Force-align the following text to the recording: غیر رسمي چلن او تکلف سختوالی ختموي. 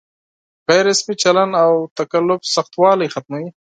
غیر 0.67 0.83
رسمي 0.91 1.13
چلن 1.23 1.49
او 1.63 1.71
تکلف 1.97 2.41
سختوالی 2.55 3.07
ختموي. 3.13 3.47